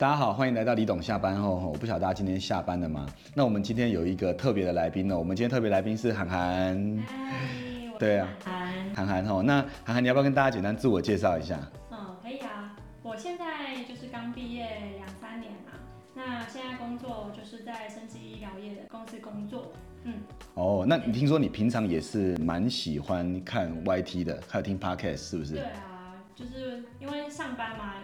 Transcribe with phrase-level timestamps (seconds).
[0.00, 1.56] 大家好，欢迎来到李董下班后。
[1.56, 3.06] 我不晓得大家今天下班了吗？
[3.34, 5.18] 那我们今天有一个特别的来宾呢。
[5.18, 7.04] 我们今天特别来宾是涵涵。
[7.06, 8.94] 嗨，对啊涵。
[8.94, 11.60] 涵涵哦，那涵涵你要不要跟大家简单自我介绍一下？
[11.90, 12.74] 嗯，可以啊。
[13.02, 15.72] 我现在就是刚毕业两三年嘛，
[16.14, 19.70] 那现在工作就是在生技医疗业的公司工作。
[20.04, 20.14] 嗯。
[20.54, 25.56] 哦，那你听说你平常也是蛮喜欢看 YT 的，还有听 Podcast 是不是？
[25.56, 27.96] 对啊，就是因为上班嘛，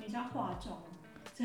[0.00, 0.78] 你是要化妆。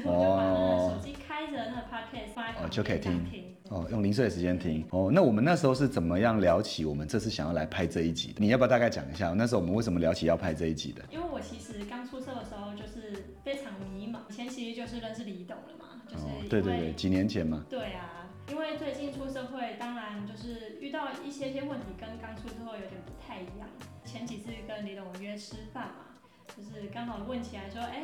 [0.01, 3.43] 所以我就把那个手机开着，那个 podcast 放在旁边就可以听听。
[3.69, 4.85] 哦，用零碎的时间听。
[4.91, 8.35] 哦，那我们那时候是怎么样聊起我们这次想要来拍这一集的？
[8.39, 9.33] 你要不要大概讲一下？
[9.33, 11.03] 那时候我们为什么聊起要拍这一集的？
[11.11, 17.65] 因为我其实刚出社的时候就是非常迷茫，前期就是认识李董了嘛，就是对对对，几年前嘛。
[17.69, 23.67] 对啊，因为最近出社会，当然就是遇到一些些问题，跟刚出社会有点不太一样。
[24.05, 26.15] 前几次跟李董约吃饭嘛，
[26.55, 28.03] 就是刚好问起来说，哎。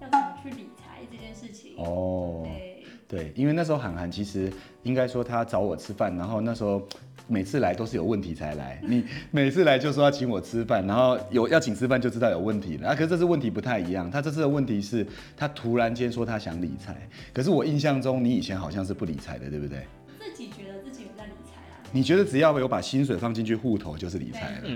[0.00, 1.72] 要怎么去理财这件事情？
[1.76, 4.52] 哦，对对，因为那时候韩寒其实
[4.82, 6.82] 应该说他找我吃饭，然后那时候
[7.26, 8.78] 每次来都是有问题才来。
[8.86, 12.94] 你 每次来就说要请我吃饭，然后有要请吃饭就知道有问题了啊。
[12.94, 19.86] 可是这次问题不太一样，他这次的问题是他突然间说他想理财，可是我印象中你以前好像是不理财的，对不对？
[20.18, 21.80] 自己觉得自己有在理财啊？
[21.92, 24.68] 你觉得只要有把薪水放进去户头就是理财了，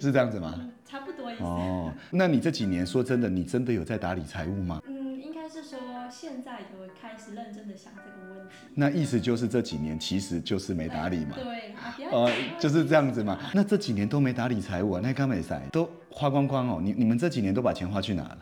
[0.00, 0.68] 是这样子吗？
[0.84, 1.44] 差不多意思。
[1.44, 4.80] 哦， 那你这几年说真的，你真的有在打理财务吗？
[4.86, 5.78] 嗯，应该是说
[6.10, 8.54] 现在有开始认真的想这个问题。
[8.74, 11.36] 那意思就是这几年其实就是没打理嘛。
[11.36, 11.74] 对，
[12.10, 13.38] 呃，就是这样子嘛。
[13.54, 16.80] 那这几年都没打理财务啊，那刚没塞都花光光哦。
[16.82, 18.38] 你你们这几年都把钱花去哪了？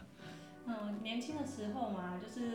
[0.67, 2.51] 嗯，年轻的时候嘛，就是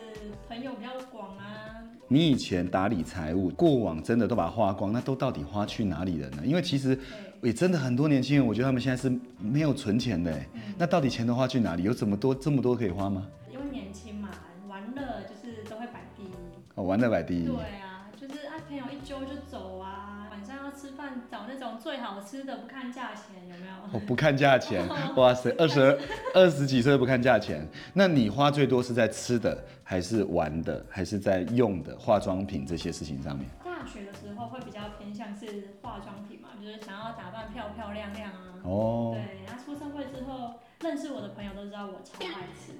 [0.47, 1.83] 朋友比较广啊。
[2.07, 6.43] 你以前打理财务，过往真的都把它花光，那都到底花去哪里了呢？
[6.45, 6.97] 因为其实。
[7.45, 9.07] 也真的很多年轻人，我觉得他们现在是
[9.39, 10.35] 没有存钱的。
[10.79, 11.83] 那到底钱都花去哪里？
[11.83, 13.27] 有这么多这么多可以花吗？
[13.53, 14.29] 因为年轻嘛，
[14.67, 16.29] 玩乐就是都会摆第一。
[16.73, 17.45] 哦，玩乐摆第一。
[17.45, 20.27] 对啊，就是啊，朋友一揪就走啊。
[20.31, 23.99] 晚上要吃饭，找那种最好吃的，不看价钱，有没有？
[23.99, 24.83] 哦，不看价钱，
[25.15, 25.95] 哇塞，二十
[26.33, 27.63] 二十几岁不看价钱。
[27.93, 33.47] 那你花最多是在吃的，还是玩的，还是在用的化妆品这些事情上面？
[33.85, 38.55] 大学的时候会比较偏向是化妆品嘛，就是想要打扮漂漂亮亮啊。
[38.63, 39.11] 哦。
[39.13, 42.73] 对，然后出社会之后，认识我的朋友都知道我超爱吃。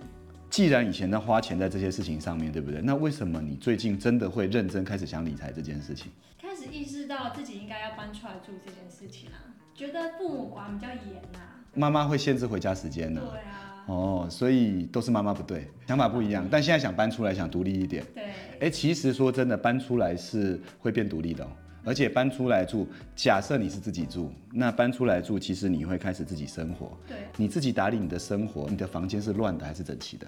[0.49, 2.81] 既然以前在花钱在这些事情上面，对不对？
[2.81, 6.11] 那为什么你最近真的会认真开始想理财这件事情？
[6.41, 11.39] 开始意识到自己应该要搬出来住这件事情啊，觉得父母管比较严呐。
[11.75, 13.22] 妈妈会限制回家时间呢。
[13.29, 13.65] 对啊。
[13.88, 16.47] 哦，所以都是妈妈不对，想法不一样。
[16.50, 18.03] 但现在想搬出来，想独立一点。
[18.13, 18.23] 对。
[18.62, 21.47] 哎，其实说真的，搬出来是会变独立的，哦
[21.84, 26.97] 而且搬出来住，假设你是自己住，那搬出来住，其实你会开始自己生活。
[27.07, 27.18] 对。
[27.38, 30.25] 你自己打理你的生活，你的房间是乱的还是整齐的？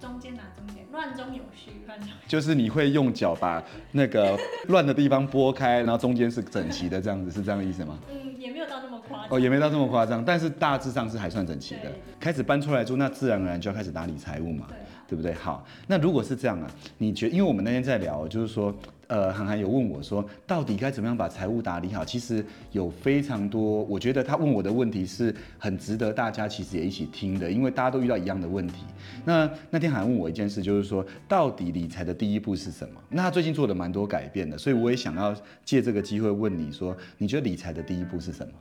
[0.00, 0.84] 中间哪中间？
[0.90, 2.08] 乱中有序，乱中。
[2.26, 4.36] 就是你会用脚把那个
[4.66, 7.96] 乱的地方拨开，然后中间是整齐的，这样子是这样的意思吗？
[8.10, 8.34] 嗯。
[8.40, 11.92] 也没有到那么夸张哦，也没到这么夸张，但是大致上是还算整齐的。
[12.18, 14.66] 开始搬出来住，那自然而然就要开始打理财务嘛，
[15.06, 15.32] 对不对？
[15.32, 18.74] 好，那如果是这样啊，你觉，因为我们那天在聊，就是说。
[19.08, 22.04] 呃，涵涵有问我说，到底该怎么样把财务打理好？
[22.04, 28.82] 其实有非常多，我觉得他问我的问题是很值得大家其实也一起听的，因为大家都遇到一样的问题。
[29.24, 33.00] 那那天涵问我一件事，就是说，到底理财的第一步是什么？
[33.08, 35.32] 那他最近做了蛮多改变的，所以我也想要
[35.64, 38.52] 借这个机会问你说，你觉得理财的第一步是什么？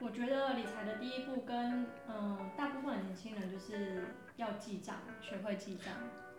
[0.00, 4.04] 我觉得理财的第一步跟嗯，大部分的年轻人就是
[4.36, 5.92] 要记账，学会记账。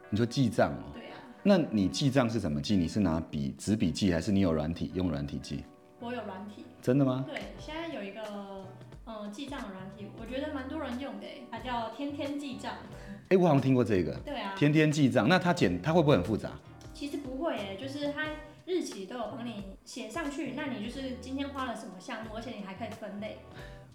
[0.09, 0.91] 你说记账哦？
[0.93, 1.17] 对啊。
[1.43, 2.77] 那你记账是怎么记？
[2.77, 5.65] 你是拿笔纸笔记，还是你有软体用软体记？
[5.99, 6.63] 我有软体。
[6.81, 7.25] 真的吗？
[7.27, 8.21] 对，现在有一个
[9.05, 12.73] 嗯记账的软体，我觉得蛮多人用的，它叫天天记账。
[13.27, 14.15] 哎，我好像听过这个。
[14.25, 14.55] 对啊。
[14.55, 16.51] 天天记账，那它简它会不会很复杂？
[16.93, 18.25] 其实不会诶，就是它
[18.69, 23.39] 日期都有帮你写上去，那你就是今天花了什么项目，而且你还可以分类。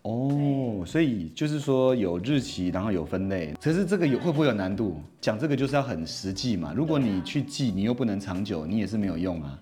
[0.02, 5.00] 哦，所以就是说有日期，然后有分类，可是这个有会不会有难度？
[5.20, 6.72] 讲这个就是要很实际嘛。
[6.74, 9.56] 如果你去记，你又不能长久，你也是没有用啊。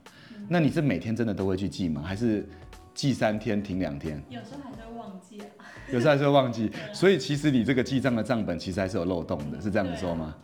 [0.48, 2.00] 那你是每天真的都会去记吗？
[2.02, 2.48] 还是
[2.94, 4.18] 记三天停两天？
[4.30, 5.68] 有时候还是会忘记啊。
[5.92, 10.34] 有时候还是会忘记，所以其实你这个记账的账本其实还是有漏洞的，是这样子说吗？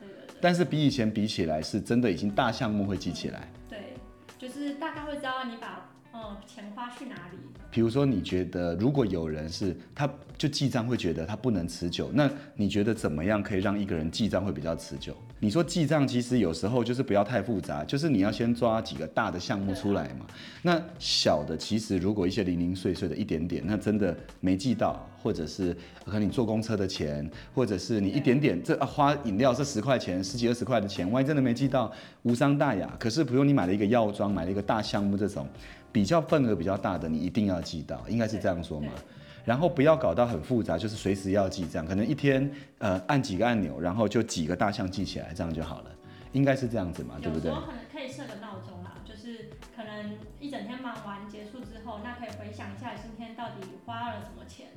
[0.43, 3.49] 但是比以前比起来，是真的已经大项目会记起来。
[4.39, 5.89] 就是大概会教你把。
[6.47, 7.39] 钱花去哪里？
[7.71, 10.09] 比如说，你觉得如果有人是他
[10.39, 15.15] 就记账会觉得他不能持久，那你觉得怎么样可以让一个人记账会比较持久？
[15.41, 20.27] 你说记账其实有时候就是不要太复杂，就是你要先抓几个大的项目出来嘛。
[20.63, 25.77] 那小的其实如果一些零零碎碎的一点点，那真的没记到，或者是
[26.07, 31.93] 可能你坐公车的钱，或者是你一点点这、啊、花饮料这十块钱、十几二十块的钱，万一真的没记到，
[32.23, 32.91] 无伤大雅。
[32.99, 35.47] 可是比如你买了一个药妆，买了一个大项目这种。
[35.91, 38.93] 比较份额比较大的，你一定要记到，应该是这样说嘛。
[39.45, 45.91] 然后不要搞到很复杂，就是随时要记这样，可能一天呃按几个按钮，然后就几个大项记起来，这样就好了，
[46.33, 47.51] 应该是这样子嘛，对不对？
[47.91, 48.78] 可以设个闹钟，
[50.41, 54.69] 一整天忙完结束之后，那可以回想一下今天到底花了什么钱，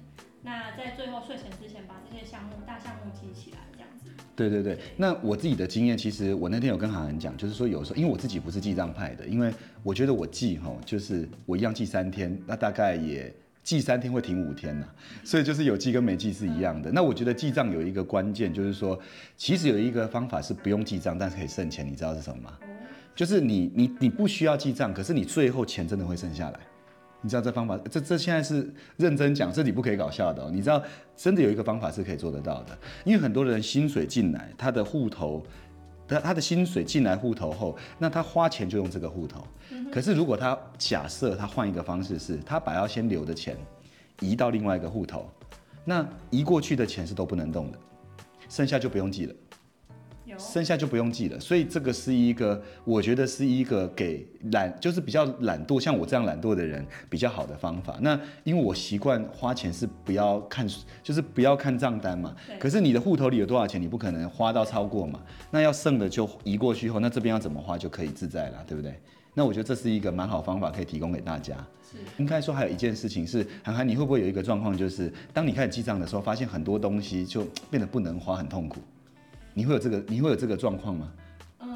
[0.41, 4.09] 那在最后睡前之前把这些项目大项目记起来，这样子。
[4.35, 13.31] 对对对，那我自己的经验，其实我那天有跟韩寒讲，就是说有时候，因为我自己不是记账派的，因为我觉得我记哈，就是我一样记三天，那大概也
[13.61, 14.87] 记三天会停五天呐，
[15.23, 16.91] 所以就是有记跟没记是一样的。
[16.91, 18.99] 那我觉得记账有一个关键，就是说，
[19.37, 22.57] 其实有一个方法是不用记账，但是可以剩钱，你知道是什么吗？
[23.15, 26.59] 就是你你你不需要记账，可是你最后钱真的会剩下来。
[27.23, 28.67] 你知道这方法，这这现在是
[28.97, 30.49] 认真讲，这里不可以搞笑的。
[30.49, 30.81] 你知道，
[31.15, 32.75] 真的有一个方法是可以做得到的。
[33.05, 35.45] 因为很多人薪水进来，他的户头，
[36.07, 39.45] 他他的薪水进来户头后，那他花钱就用这个户头。
[39.91, 43.55] 可是如果他假设他换一个方式，是他把要先留的钱
[44.19, 45.29] 移到另外一个户头，
[45.85, 47.77] 那移过去的钱是都不能动的，
[48.49, 49.35] 剩下就不用记了。
[50.37, 57.97] 剩下就不用记了，所以这个是一个，我觉得是一个给懒，就是比较懒惰，像我这样懒惰的人比较好的方法。
[58.01, 60.67] 那因为我习惯花钱是不要看，
[61.03, 62.35] 就是不要看账单嘛。
[62.59, 65.19] 可是你的户头里有多少钱，你不可能花到超过嘛。
[65.49, 68.99] 那要剩的就移过去后，那这边要怎么花就可以自在了，对不对？
[69.33, 71.55] 那我觉得这是一个蛮好方法，可以提供给大家。
[71.89, 71.97] 是。
[72.17, 78.81] 应该说还有一件事情是，涵涵，你会不会有一个状况，就是当你开始记账的时候，发现很多东西就变得不能花，很痛苦。
[79.53, 81.11] 你会有这个，你会有这个状况吗？
[81.59, 81.67] 呃，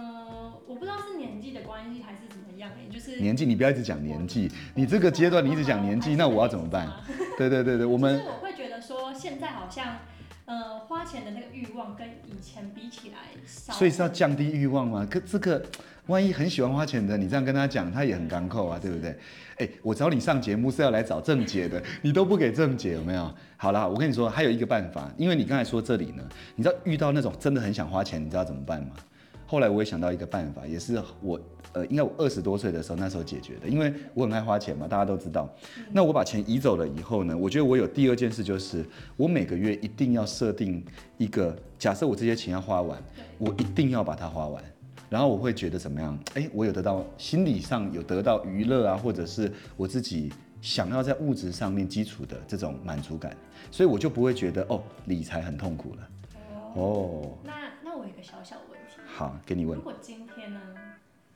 [0.67, 6.89] 我不知道是年纪的关系还是怎么样哎，就是年纪，你不要一直讲年纪，你这个阶段你一直讲年纪，那我要怎么办？
[7.37, 8.17] 对对对对，我们。
[8.17, 9.97] 是我会觉得说，现在好像，
[10.45, 13.73] 呃，花钱的那个欲望跟以前比起来少。
[13.73, 15.05] 所以是要降低欲望吗？
[15.09, 15.63] 可这个，
[16.07, 19.15] 万一很喜欢花钱的，你这样跟他讲，他也很干扣啊，对不对？
[19.57, 23.33] 哎，我找你上节目是要来找正解的，你都不给正解，有没有？
[23.57, 26.23] 好了，我跟你说，还有一个办法，因为你刚才说这里呢，
[26.55, 28.89] 你知道遇到那种真的很想花钱，你知道怎么办吗？
[29.47, 31.39] 后来我也想到一个办法，也是我
[31.73, 35.47] 呃，应该我二十多岁的时候那时候解决的，因为我很爱花钱嘛，大家都知道。
[35.91, 38.85] 那我把钱移走了以后呢，我觉得我有第二件事就是，
[39.15, 40.83] 我每个月一定要设定
[41.17, 43.01] 一个，假设我这些钱要花完，
[43.37, 44.63] 我一定要把它花完。
[45.09, 46.17] 然后我会觉得怎么样？
[46.33, 50.31] 哎，我有得到心理上有得到娱乐啊，或者是我自己
[50.61, 53.35] 想要在物质上面基础的这种满足感，
[53.71, 56.09] 所以我就不会觉得哦，理财很痛苦了。
[56.75, 57.53] 哦，那
[57.83, 58.97] 那我有一个小小的问题。
[59.05, 59.77] 好，给你问。
[59.77, 60.59] 如果今天呢，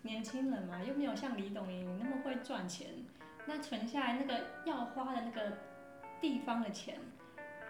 [0.01, 2.87] 年轻人嘛，又没有像李董莹那么会赚钱，
[3.45, 5.53] 那存下来那个要花的那个
[6.19, 6.95] 地方的钱。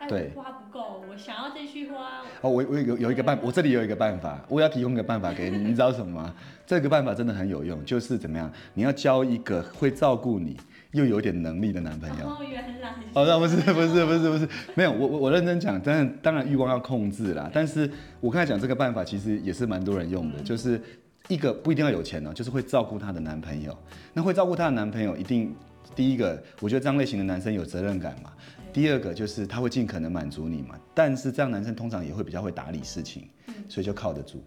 [0.07, 2.21] 对，花不够，我想要继续花。
[2.41, 6.33] 哦，我我有有一个办，我这里有一个办法，我要提供一个办法给你，你知道什么吗？
[6.65, 8.51] 这个办法真的很有用，就是怎么样？
[8.75, 10.55] 你要交一个会照顾你
[10.91, 12.27] 又有点能力的男朋友。
[12.27, 12.89] 哦，原来。
[13.13, 17.49] 哦，那不是不是不是不是，没有，我我我认真讲，当然当然欲望要控制啦。
[17.51, 20.79] 但是我刚才讲这个办法，其实也是蛮多人用的，就是
[21.27, 23.75] 一个不一定要有钱哦，就是会照顾她的男朋友。
[24.13, 25.55] 那会照顾她的男朋友，一定
[25.95, 28.31] 第一个，我觉得这样类型的男生有责任感嘛。
[28.71, 33.27] 第二个就是他会尽可能满足你嘛，但是这样男生通常也会比较会打理事情，
[33.67, 34.43] 所以就靠得住，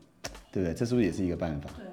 [0.53, 0.75] 对不对？
[0.75, 1.71] 这是不是也是一个办法？
[1.77, 1.87] 对，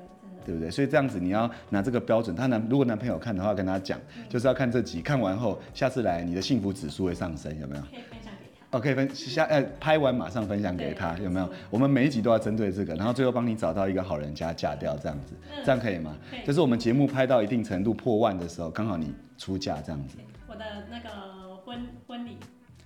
[0.46, 0.70] 对不对？
[0.70, 4.00] 所以这样子你要拿这个标准，他男如果男朋友看的话，跟他讲，
[4.30, 7.82] 就是要看这集，看完后下次来你的幸福指数会上升，有没有？
[7.82, 8.78] 可以分享给他。
[8.78, 11.50] OK，分下呃拍完马上分享给他，有没有？
[11.72, 15.34] 我们每一集都要针对这个，然后最后帮你找到一个好人家嫁掉，这样子，
[15.66, 16.16] 这样可以吗？
[16.46, 20.18] 就是我们节目拍到一定程度破万的时候，刚好你出嫁这样子。
[20.48, 21.29] 我的那个。
[21.70, 22.38] 婚婚礼，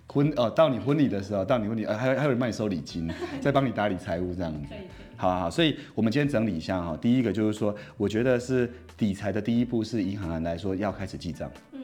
[0.07, 3.09] 婚哦，到你婚礼的时候，到你婚礼，呃，还有还有人帮你收礼金，
[3.39, 4.73] 再帮你打理财务这样子。
[5.15, 6.97] 好好好，所以我们今天整理一下哈。
[6.97, 11.49] 第一个就是说，我觉得是理财的第一步是银行来说要开始记账。
[11.71, 11.79] 嗯。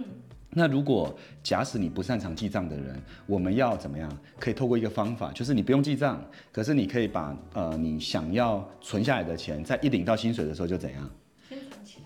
[0.50, 4.12] 那如果假使你不擅长记账的人，我们要怎么样？
[4.38, 11.10] 可以透过一个方法，就是你不用记账，可是你可以把呃你想要存下来的钱，在一领到薪水的时候就怎样？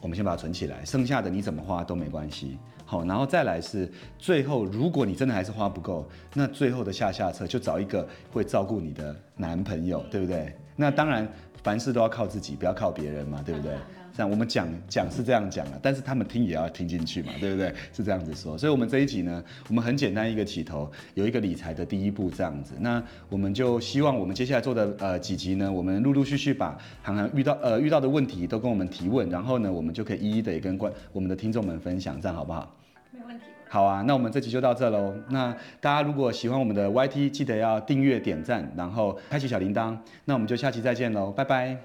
[0.02, 2.58] 我们先把它存起来，剩下的你怎么花都没关系。
[2.86, 10.54] 好，然后再来是最后，如果你真的还是花不够，那最后的下下策就找一个会照顾你的男朋友，对不对？
[10.76, 11.28] 那当然
[11.64, 13.74] 凡事都要靠自己，不要靠别人嘛，对不对
[14.16, 17.74] 这样我们讲讲是这样讲了，但是他们听也要听进去嘛，对不对？
[17.92, 18.58] 是这样子说。
[18.58, 22.74] 所以，我们这一集呢，我们很简单一个起头，有一个理财的第一步这样子。
[22.80, 32.76] 那我们就希望我们接下来做的呃几集呢，我们陆陆续续把涵涵遇到呃遇到的问题都跟我们提问，然后呢，我们就可以一一的也跟观我们的听众们分享，这样好不好？
[33.12, 33.46] 没问题。
[33.68, 35.16] 好啊，那我们这集就到这喽。
[35.30, 35.52] 那
[35.82, 39.98] 大家如果喜欢我们的 YT，记得要订阅、点赞，然后开启小铃铛。
[40.26, 41.78] 那我们就下期再见喽，拜拜，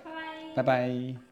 [0.54, 0.62] 拜拜。
[0.62, 1.27] 拜拜。